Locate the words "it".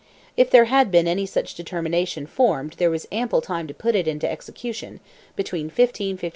3.93-4.07